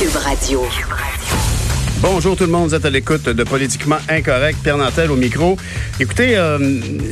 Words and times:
Cube 0.00 0.16
Radio. 0.16 1.19
Bonjour 2.02 2.34
tout 2.34 2.44
le 2.44 2.50
monde, 2.50 2.68
vous 2.70 2.74
êtes 2.74 2.86
à 2.86 2.90
l'écoute 2.90 3.28
de 3.28 3.44
Politiquement 3.44 3.98
Incorrect. 4.08 4.58
Pierre 4.62 4.78
Nantel 4.78 5.10
au 5.10 5.16
micro. 5.16 5.58
Écoutez, 6.00 6.34
euh, 6.34 6.58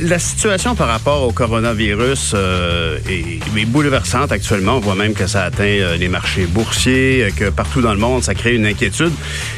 la 0.01 0.17
situation 0.17 0.73
par 0.73 0.87
rapport 0.87 1.27
au 1.27 1.31
coronavirus 1.31 2.31
euh, 2.33 2.97
est, 3.07 3.65
bouleversante 3.65 4.31
actuellement. 4.31 4.77
On 4.77 4.79
voit 4.79 4.95
même 4.95 5.13
que 5.13 5.27
ça 5.27 5.43
atteint 5.43 5.63
euh, 5.63 5.95
les 5.95 6.07
marchés 6.07 6.47
boursiers, 6.47 7.25
euh, 7.25 7.29
que 7.29 7.51
partout 7.51 7.81
dans 7.81 7.93
le 7.93 7.99
monde, 7.99 8.23
ça 8.23 8.33
crée 8.33 8.55
une 8.55 8.65
inquiétude. 8.65 9.11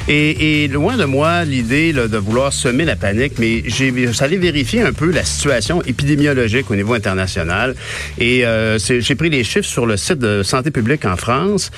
Et, 0.10 0.64
et 0.64 0.68
loin 0.68 0.98
de 0.98 1.06
moi 1.06 1.46
l'idée 1.46 1.94
de 1.94 2.18
vouloir 2.18 2.52
semer 2.52 2.84
la 2.84 2.98
panique, 2.98 3.34
mais 3.40 3.64
j'ai 3.68 3.94
allé 4.20 4.38
vérifier 4.38 4.82
un 4.82 4.92
peu 4.92 5.12
la 5.12 5.24
situation 5.24 5.82
épidémiologique 5.84 6.70
au 6.70 6.76
niveau 6.76 6.94
international. 6.94 7.76
Et 8.20 8.46
euh, 8.46 8.78
j'ai 8.80 9.16
pris 9.16 9.30
les 9.30 9.46
chiffres 9.46 9.68
sur 9.68 9.86
le 9.86 9.96
site 9.96 10.20
de 10.20 10.44
Santé 10.44 10.72
publique 10.72 11.06
en 11.06 11.16
France. 11.16 11.72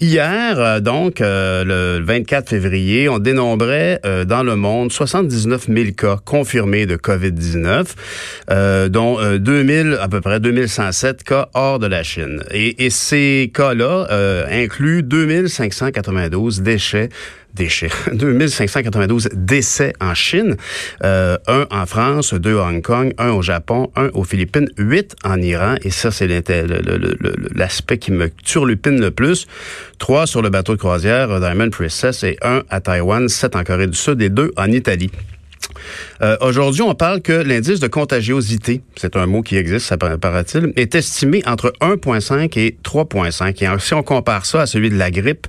hier, 0.00 0.80
donc, 0.80 1.18
le 1.18 2.00
24 2.04 2.50
février, 2.50 2.83
on 3.08 3.18
dénombrait 3.18 4.00
euh, 4.04 4.24
dans 4.24 4.42
le 4.42 4.56
monde 4.56 4.92
79 4.92 5.66
000 5.68 5.92
cas 5.96 6.18
confirmés 6.24 6.86
de 6.86 6.96
COVID-19, 6.96 7.86
euh, 8.50 8.88
dont 8.88 9.18
euh, 9.20 9.38
2000, 9.38 9.98
à 10.00 10.08
peu 10.08 10.20
près 10.20 10.40
2107 10.40 11.24
cas 11.24 11.48
hors 11.54 11.78
de 11.78 11.86
la 11.86 12.02
Chine. 12.02 12.42
Et, 12.50 12.84
et 12.84 12.90
ces 12.90 13.50
cas-là 13.54 14.06
euh, 14.10 14.44
incluent 14.50 15.02
2592 15.02 16.62
déchets 16.62 17.08
déchets. 17.54 17.90
2592 18.12 19.28
décès 19.32 19.92
en 20.00 20.14
Chine, 20.14 20.56
euh, 21.02 21.38
un 21.46 21.66
en 21.70 21.86
France, 21.86 22.34
deux 22.34 22.58
à 22.58 22.64
Hong 22.64 22.82
Kong, 22.82 23.14
un 23.18 23.30
au 23.30 23.42
Japon, 23.42 23.90
un 23.96 24.08
aux 24.14 24.24
Philippines, 24.24 24.68
huit 24.76 25.14
en 25.24 25.40
Iran, 25.40 25.76
et 25.82 25.90
ça, 25.90 26.10
c'est 26.10 26.28
l'aspect 27.54 27.98
qui 27.98 28.12
me 28.12 28.30
turlupine 28.30 29.00
le 29.00 29.10
plus. 29.10 29.46
Trois 29.98 30.26
sur 30.26 30.42
le 30.42 30.50
bateau 30.50 30.74
de 30.74 30.78
croisière 30.78 31.40
Diamond 31.40 31.70
Princess 31.70 32.24
et 32.24 32.36
un 32.42 32.62
à 32.74 32.80
Taïwan, 32.80 33.28
sept 33.28 33.56
en 33.56 33.64
Corée 33.64 33.86
du 33.86 33.96
Sud 33.96 34.20
et 34.20 34.28
deux 34.28 34.50
en 34.56 34.66
Italie. 34.66 35.10
Euh, 36.22 36.36
Aujourd'hui, 36.40 36.82
on 36.82 36.94
parle 36.94 37.20
que 37.20 37.32
l'indice 37.32 37.80
de 37.80 37.86
contagiosité, 37.86 38.82
c'est 38.96 39.16
un 39.16 39.26
mot 39.26 39.42
qui 39.42 39.56
existe, 39.56 39.86
ça 39.86 39.96
paraît-il, 39.96 40.72
est 40.76 40.94
estimé 40.94 41.42
entre 41.46 41.72
1,5 41.80 42.58
et 42.58 42.76
3,5. 42.84 43.64
Et 43.64 43.78
si 43.80 43.94
on 43.94 44.02
compare 44.02 44.46
ça 44.46 44.62
à 44.62 44.66
celui 44.66 44.90
de 44.90 44.96
la 44.96 45.10
grippe 45.10 45.46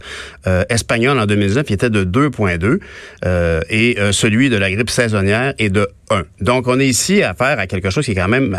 euh, 0.47 0.63
espagnole 0.69 1.19
en 1.19 1.25
2019, 1.25 1.65
il 1.69 1.73
était 1.73 1.89
de 1.89 2.03
2,2 2.03 2.79
euh, 3.25 3.61
et 3.69 3.97
celui 4.11 4.49
de 4.49 4.57
la 4.57 4.71
grippe 4.71 4.89
saisonnière 4.89 5.53
est 5.59 5.69
de 5.69 5.87
1. 6.09 6.23
Donc, 6.41 6.67
on 6.67 6.79
est 6.79 6.87
ici 6.87 7.23
à 7.23 7.33
faire 7.33 7.59
à 7.59 7.67
quelque 7.67 7.89
chose 7.89 8.05
qui 8.05 8.11
est 8.11 8.15
quand 8.15 8.27
même 8.27 8.57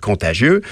contagieux 0.00 0.62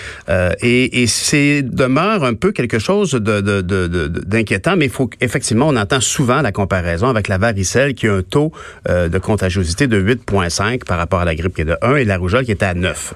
et, 0.62 1.06
c'est 1.06 1.62
demeure 1.62 2.24
un 2.24 2.34
peu 2.34 2.52
quelque 2.52 2.78
chose 2.78 3.12
d'inquiétant, 3.14 4.76
mais 4.76 4.86
il 4.86 4.90
faut 4.90 5.10
effectivement, 5.20 5.68
on 5.68 5.76
entend 5.76 6.00
souvent 6.00 6.40
la 6.40 6.52
comparaison 6.52 7.08
avec 7.08 7.28
la 7.28 7.38
varicelle 7.38 7.94
qui 7.94 8.08
a 8.08 8.14
un 8.14 8.22
taux 8.22 8.52
de 8.88 9.18
contagiosité 9.18 9.86
de 9.86 10.01
8,5 10.02 10.84
par 10.84 10.98
rapport 10.98 11.20
à 11.20 11.24
la 11.24 11.34
grippe 11.34 11.54
qui 11.54 11.62
est 11.62 11.66
de 11.66 11.76
1 11.82 11.96
et 11.96 12.04
la 12.04 12.18
rougeole 12.18 12.44
qui 12.44 12.52
était 12.52 12.66
à 12.66 12.74
9. 12.74 13.14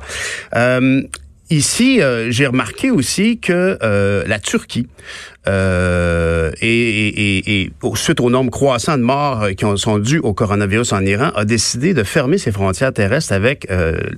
Euh, 0.54 1.02
Ici, 1.48 2.02
euh, 2.02 2.28
j'ai 2.32 2.48
remarqué 2.48 2.90
aussi 2.90 3.38
que 3.38 3.78
euh, 3.80 4.24
la 4.26 4.40
Turquie, 4.40 4.88
et, 5.46 6.50
et, 6.60 7.62
et, 7.62 7.72
suite 7.94 8.18
au 8.18 8.30
nombre 8.30 8.50
croissant 8.50 8.98
de 8.98 9.04
morts 9.04 9.46
qui 9.56 9.64
ont, 9.64 9.76
sont 9.76 10.00
dus 10.00 10.18
au 10.18 10.34
coronavirus 10.34 10.92
en 10.92 11.02
Iran, 11.02 11.30
a 11.36 11.44
décidé 11.44 11.94
de 11.94 12.02
fermer 12.02 12.38
ses 12.38 12.50
frontières 12.50 12.92
terrestres 12.92 13.32
avec 13.32 13.68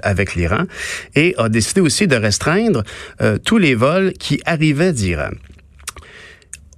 avec 0.03 0.37
l'Iran 0.37 0.63
et 1.17 1.35
a 1.37 1.51
décidé 1.51 1.83
aussi 1.83 2.07
de 2.07 2.17
restreindre 2.17 2.83
tous 3.45 3.59
les 3.59 3.75
vols 3.75 4.15
qui 4.15 4.41
arrivaient 4.47 4.95
d'Iran. 4.95 5.29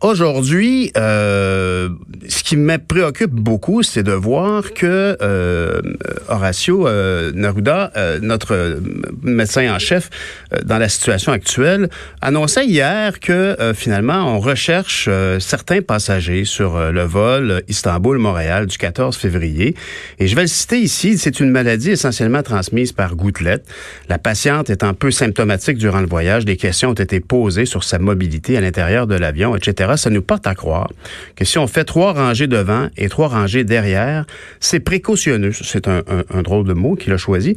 Aujourd'hui, 0.00 0.92
euh, 0.96 1.90
ce 2.26 2.42
qui 2.42 2.56
me 2.56 2.78
préoccupe 2.78 3.32
beaucoup, 3.32 3.82
c'est 3.82 4.02
de 4.02 4.12
voir 4.12 4.72
que 4.72 5.18
euh, 5.20 5.82
Horacio 6.28 6.88
euh, 6.88 7.32
Naruda, 7.34 7.92
euh, 7.98 8.18
notre 8.22 8.80
médecin 9.22 9.74
en 9.74 9.78
chef 9.78 10.08
euh, 10.54 10.60
dans 10.64 10.78
la 10.78 10.88
situation 10.88 11.32
actuelle, 11.32 11.90
annonçait 12.22 12.64
hier 12.64 13.20
que 13.20 13.56
finalement 13.74 14.34
on 14.34 14.40
recherche 14.40 15.08
certains 15.38 15.82
passagers 15.82 16.46
sur 16.46 16.92
le 16.92 17.02
vol 17.02 17.62
Istanbul-Montréal 17.68 18.66
du 18.66 18.78
14 18.78 19.16
février. 19.16 19.74
Et 20.18 20.28
je 20.28 20.34
vais 20.34 20.42
le 20.42 20.48
citer 20.48 20.78
ici, 20.78 21.18
c'est 21.18 21.40
une 21.40 21.50
maladie 21.50 21.90
essentiellement 21.90 22.42
transmise 22.42 22.92
par 22.92 23.16
gouttelette. 23.16 23.66
La 24.08 24.18
patiente 24.18 24.70
étant 24.70 24.94
peu 24.94 25.10
symptomatique 25.10 25.76
durant 25.76 26.00
le 26.00 26.06
voyage, 26.06 26.46
des 26.46 26.56
questions 26.56 26.90
ont 26.90 26.94
été 26.94 27.20
posées 27.20 27.66
sur 27.66 27.84
sa 27.84 27.98
mobilité 27.98 28.56
à 28.56 28.62
l'intérieur 28.62 29.06
de 29.06 29.14
l'avion, 29.14 29.54
etc 29.56 29.89
ça 29.96 30.10
nous 30.10 30.22
porte 30.22 30.46
à 30.46 30.54
croire 30.54 30.90
que 31.36 31.44
si 31.44 31.58
on 31.58 31.66
fait 31.66 31.84
trois 31.84 32.12
rangées 32.12 32.46
devant 32.46 32.88
et 32.96 33.08
trois 33.08 33.28
rangées 33.28 33.64
derrière, 33.64 34.26
c'est 34.60 34.80
précautionneux. 34.80 35.52
C'est 35.52 35.88
un, 35.88 36.02
drôle 36.42 36.66
de 36.66 36.72
mot 36.72 36.94
qu'il 36.96 37.12
a 37.12 37.16
choisi. 37.16 37.56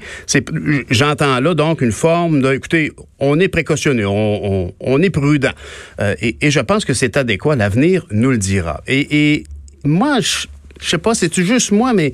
J'entends 0.90 1.40
là 1.40 1.54
donc 1.54 1.82
une 1.82 1.92
forme 1.92 2.42
de, 2.42 2.54
écoutez, 2.54 2.92
on 3.20 3.40
est 3.40 3.48
précautionneux, 3.48 4.08
on, 4.08 5.02
est 5.02 5.10
prudent. 5.10 5.52
Euh, 6.00 6.16
et, 6.22 6.52
je 6.52 6.60
pense 6.60 6.86
que 6.86 6.94
c'est 6.94 7.18
adéquat. 7.18 7.56
L'avenir 7.56 8.06
nous 8.12 8.32
le 8.32 8.38
dira. 8.38 8.82
Et, 8.88 9.44
moi, 9.86 10.20
je, 10.20 10.48
sais 10.80 10.98
pas, 10.98 11.14
c'est 11.14 11.34
juste 11.34 11.72
moi, 11.72 11.94
mais 11.94 12.14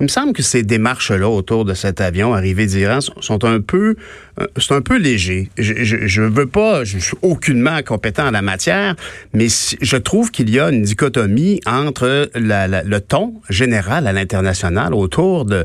il 0.00 0.04
me 0.04 0.08
semble 0.08 0.32
que 0.32 0.42
ces 0.42 0.62
démarches-là 0.62 1.28
autour 1.28 1.64
de 1.64 1.74
cet 1.74 2.00
avion 2.00 2.34
arrivé 2.34 2.66
d'Iran 2.66 2.98
sont 3.00 3.44
un 3.44 3.60
peu, 3.60 3.94
euh, 4.40 4.46
c'est 4.56 4.74
un 4.74 4.80
peu 4.80 4.98
léger. 4.98 5.50
Je, 5.56 5.84
je, 5.84 6.22
veux 6.22 6.46
pas, 6.46 6.84
je 6.84 6.98
suis 6.98 7.16
aucunement 7.22 7.80
compétent 7.82 8.26
en 8.26 8.30
la 8.32 8.42
matière, 8.42 8.96
mais 9.32 9.46
je 9.48 9.96
trouve 9.96 10.30
qu'il 10.32 10.50
y 10.50 10.58
a 10.58 10.70
une 10.70 10.82
dichotomie 10.82 11.60
entre 11.66 12.28
la, 12.34 12.66
le 12.66 13.00
ton 13.00 13.34
général 13.48 14.06
à 14.06 14.12
l'international 14.12 14.94
autour 14.94 15.44
de, 15.44 15.64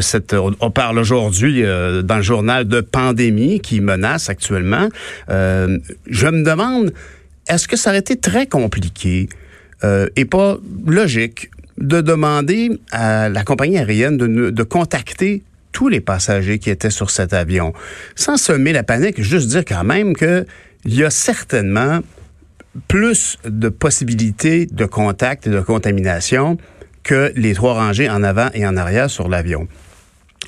cette. 0.00 0.34
On 0.60 0.70
parle 0.70 0.98
aujourd'hui 0.98 1.64
euh, 1.64 2.02
dans 2.02 2.16
le 2.16 2.22
journal 2.22 2.68
de 2.68 2.80
pandémie 2.82 3.60
qui 3.60 3.80
menace 3.80 4.28
actuellement. 4.28 4.88
Euh, 5.30 5.78
je 6.08 6.26
me 6.26 6.44
demande, 6.44 6.92
est-ce 7.48 7.66
que 7.66 7.76
ça 7.76 7.90
aurait 7.90 8.00
été 8.00 8.16
très 8.16 8.46
compliqué? 8.46 9.28
Et 10.16 10.24
pas 10.24 10.56
logique 10.86 11.50
de 11.84 12.00
demander 12.00 12.70
à 12.90 13.28
la 13.28 13.44
compagnie 13.44 13.78
aérienne 13.78 14.16
de, 14.16 14.50
de 14.50 14.62
contacter 14.62 15.42
tous 15.72 15.88
les 15.88 16.00
passagers 16.00 16.58
qui 16.58 16.70
étaient 16.70 16.90
sur 16.90 17.10
cet 17.10 17.32
avion, 17.32 17.72
sans 18.14 18.36
semer 18.36 18.72
la 18.72 18.82
panique, 18.82 19.20
juste 19.20 19.48
dire 19.48 19.64
quand 19.64 19.84
même 19.84 20.14
que 20.14 20.46
il 20.84 20.94
y 20.94 21.04
a 21.04 21.10
certainement 21.10 22.00
plus 22.88 23.38
de 23.44 23.68
possibilités 23.68 24.66
de 24.66 24.84
contact 24.84 25.46
et 25.46 25.50
de 25.50 25.60
contamination 25.60 26.58
que 27.02 27.32
les 27.36 27.54
trois 27.54 27.74
rangées 27.74 28.08
en 28.08 28.22
avant 28.22 28.48
et 28.54 28.66
en 28.66 28.76
arrière 28.76 29.10
sur 29.10 29.28
l'avion. 29.28 29.68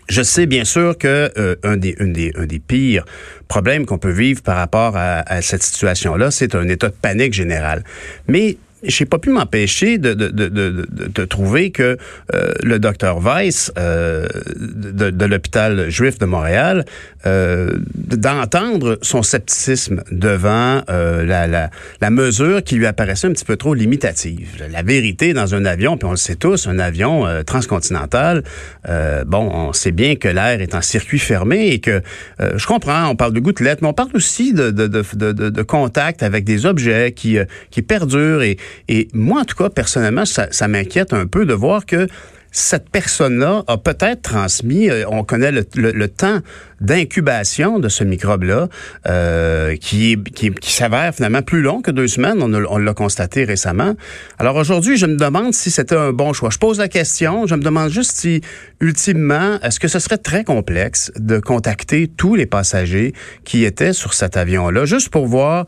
Je 0.09 0.23
sais 0.23 0.47
bien 0.47 0.65
sûr 0.65 0.97
que 0.97 1.33
euh, 1.37 1.57
un, 1.65 1.77
des, 1.77 1.97
un, 1.99 2.07
des, 2.07 2.33
un 2.37 2.47
des 2.47 2.59
pires 2.61 3.05
problèmes 3.49 3.87
qu'on 3.87 3.99
peut 3.99 4.13
vivre 4.13 4.43
par 4.43 4.57
rapport 4.57 4.97
à, 4.97 5.21
à 5.21 5.43
cette 5.43 5.63
situation-là, 5.63 6.31
c'est 6.31 6.55
un 6.55 6.69
état 6.69 6.89
de 6.89 6.95
panique 6.95 7.33
général. 7.33 7.83
Mais 8.29 8.57
j'ai 8.89 9.05
pas 9.05 9.19
pu 9.19 9.31
m'empêcher 9.31 9.99
de, 9.99 10.15
de, 10.15 10.29
de, 10.29 10.49
de, 10.49 10.87
de 10.91 11.25
trouver 11.25 11.71
que 11.71 11.97
euh, 12.35 12.53
le 12.63 12.79
docteur 12.79 13.19
Weiss 13.19 13.73
euh, 13.79 14.27
de, 14.57 15.11
de 15.11 15.25
l'hôpital 15.25 15.91
juif 15.91 16.19
de 16.19 16.27
Montréal, 16.27 16.85
euh, 17.27 17.73
d'entendre 17.95 18.99
son 19.03 19.23
scepticisme 19.23 20.03
devant 20.11 20.83
euh, 20.89 21.25
la, 21.25 21.47
la, 21.47 21.71
la, 22.01 22.11
mesure 22.11 22.63
qui 22.63 22.77
lui 22.77 22.87
apparaissait 22.87 23.27
un 23.27 23.33
petit 23.33 23.45
peu 23.45 23.57
trop 23.57 23.75
limitative. 23.75 24.65
La 24.71 24.83
vérité 24.83 25.33
dans 25.33 25.55
un 25.55 25.65
avion, 25.65 25.97
puis 25.97 26.07
on 26.07 26.13
le 26.13 26.17
sait 26.17 26.37
tous, 26.37 26.67
un 26.67 26.79
avion 26.79 27.27
euh, 27.27 27.43
transcontinental, 27.43 28.45
euh, 28.89 29.25
bon, 29.25 29.51
on 29.53 29.73
sait 29.73 29.93
bien 29.93 30.17
que 30.17 30.29
l'air 30.29 30.61
est 30.61 30.75
en 30.75 30.83
circuit 30.83 31.19
fermé 31.19 31.69
et 31.69 31.81
que, 31.81 32.03
je 32.39 32.67
comprends, 32.67 33.09
on 33.09 33.17
parle 33.17 33.33
de 33.33 33.41
gouttelettes, 33.41 33.83
mais 33.83 33.89
on 33.89 33.93
parle 33.93 34.11
aussi 34.15 34.53
de, 34.53 34.71
de, 34.71 34.87
de, 34.87 35.03
de, 35.15 35.51
de 35.51 35.63
contact 35.63 36.23
avec 36.23 36.45
des 36.45 36.67
objets 36.67 37.13
qui, 37.13 37.39
qui 37.71 37.83
perdurent 37.83 38.43
et 38.43 38.57
et 38.89 39.09
moi, 39.13 39.43
en 39.43 39.45
tout 39.45 39.57
cas, 39.57 39.71
personnellement, 39.71 40.25
ça, 40.25 40.69
m'inquiète 40.69 41.13
un 41.13 41.27
peu 41.27 41.47
de 41.47 41.55
voir 41.55 41.87
que 41.87 42.07
cette 42.53 42.89
personne-là 42.89 43.65
a 43.67 43.77
peut-être 43.77 44.23
transmis, 44.23 44.89
euh, 44.89 45.05
on 45.09 45.25
connaît 45.25 45.53
le, 45.53 46.09
temps 46.09 46.41
d'incubation 46.81 47.79
de 47.79 47.91
ce 47.91 48.03
microbe-là, 48.03 48.69
euh, 49.07 49.77
qui, 49.77 50.17
qui, 50.35 50.73
s'avère 50.73 51.15
finalement 51.15 51.43
plus 51.43 51.61
long 51.61 51.83
que 51.83 51.91
deux 51.91 52.09
semaines, 52.09 52.41
on 52.41 52.79
l'a 52.79 52.95
constaté 52.95 53.45
récemment. 53.45 53.95
Alors 54.39 54.57
aujourd'hui, 54.57 54.97
je 54.97 55.05
me 55.05 55.17
demande 55.17 55.53
si 55.53 55.71
c'était 55.71 55.97
un 55.97 56.13
bon 56.13 56.33
choix. 56.33 56.49
Je 56.51 56.57
pose 56.57 56.79
la 56.79 56.89
question, 56.89 57.47
je 57.47 57.55
me 57.57 57.63
demande 57.63 57.91
juste 57.91 58.13
si, 58.13 58.41
ultimement, 58.81 59.61
est-ce 59.63 59.79
que 59.79 59.89
ce 59.89 59.99
serait 59.99 60.19
très 60.19 60.43
complexe 60.43 61.13
de 61.17 61.39
contacter 61.39 62.09
tous 62.09 62.37
les 62.37 62.47
passagers 62.47 63.13
qui 63.45 63.67
étaient 63.67 63.93
sur 63.93 64.15
cet 64.15 64.39
avion-là, 64.39 64.87
juste 64.87 65.11
pour 65.11 65.27
voir 65.27 65.67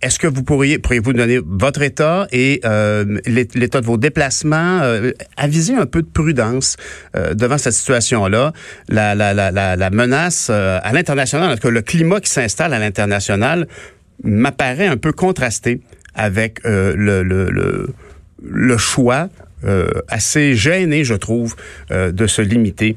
est-ce 0.00 0.18
que 0.18 0.26
vous 0.26 0.42
pourriez, 0.44 0.78
pourriez-vous 0.78 1.12
donner 1.12 1.40
votre 1.44 1.82
état 1.82 2.28
et 2.30 2.60
euh, 2.64 3.18
l'état 3.26 3.80
de 3.80 3.86
vos 3.86 3.96
déplacements, 3.96 4.80
euh, 4.82 5.12
aviser 5.36 5.74
un 5.74 5.86
peu 5.86 6.02
de 6.02 6.08
prudence 6.08 6.76
euh, 7.16 7.34
devant 7.34 7.58
cette 7.58 7.72
situation-là, 7.72 8.52
la, 8.88 9.14
la, 9.14 9.34
la, 9.34 9.50
la, 9.50 9.90
menace 9.90 10.48
euh, 10.50 10.78
à 10.82 10.92
l'international, 10.92 11.50
en 11.50 11.54
tout 11.54 11.62
cas 11.62 11.70
le 11.70 11.82
climat 11.82 12.20
qui 12.20 12.30
s'installe 12.30 12.74
à 12.74 12.78
l'international 12.78 13.66
m'apparaît 14.22 14.86
un 14.86 14.96
peu 14.96 15.12
contrasté 15.12 15.80
avec 16.14 16.60
le, 16.64 16.94
le, 16.94 17.22
le, 17.22 17.88
le, 18.42 18.76
choix 18.76 19.28
assez 20.08 20.54
gêné, 20.56 21.04
je 21.04 21.14
trouve, 21.14 21.54
de 21.90 22.26
se 22.26 22.42
limiter 22.42 22.96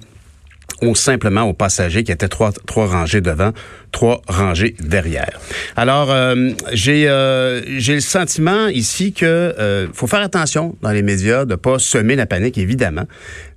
ou 0.82 0.96
simplement 0.96 1.44
aux 1.44 1.54
passagers 1.54 2.04
qui 2.04 2.12
étaient 2.12 2.28
trois, 2.28 2.52
trois 2.66 2.88
rangées 2.88 3.22
devant, 3.22 3.52
trois 3.92 4.22
rangées 4.28 4.76
derrière. 4.80 5.40
Alors, 5.76 6.12
euh, 6.12 6.52
j'ai 6.74 7.08
euh, 7.08 7.62
j'ai 7.80 7.96
le 7.96 8.02
sentiment 8.02 8.68
ici 8.68 9.14
que 9.14 9.26
euh, 9.26 9.88
faut 9.94 10.08
faire 10.08 10.22
attention 10.22 10.76
dans 10.82 10.92
les 10.92 11.04
médias 11.04 11.46
de 11.46 11.56
pas 11.56 11.78
semer 11.78 12.16
la 12.16 12.26
panique, 12.26 12.58
évidemment, 12.58 13.06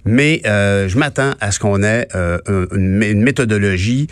mais 0.05 0.43
je 0.45 0.99
m'attends 0.99 1.33
à 1.41 1.51
ce 1.51 1.59
qu'on 1.59 1.83
ait 1.83 2.09
une, 2.15 3.03
une, 3.03 3.23
méthodologie 3.23 4.09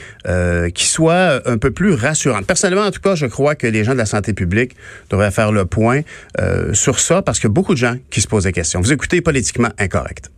qui 0.75 0.87
soit 0.87 1.47
un 1.47 1.59
peu 1.59 1.71
plus 1.71 1.93
rassurante. 1.93 2.47
Personnellement, 2.47 2.87
en 2.87 2.91
tout 2.91 3.01
cas, 3.01 3.15
je 3.15 3.27
crois 3.27 3.55
que 3.55 3.67
les 3.67 3.85
gens 3.85 3.93
de 3.93 3.99
la 3.99 4.07
santé 4.07 4.33
publique 4.33 4.75
devraient 5.11 5.31
faire 5.31 5.53
le 5.53 5.67
point 5.67 6.01
sur 6.73 6.99
ça 6.99 7.21
parce 7.21 7.41
que 7.41 7.49
beaucoup 7.49 7.75
de 7.75 7.79
gens 7.79 7.97
qui 8.09 8.23
se 8.23 8.27
posent 8.27 8.45
des 8.45 8.53
questions. 8.53 8.81
Vous 8.81 8.93
écoutez 8.93 9.21
politiquement 9.21 9.71
incorrect. 9.79 10.31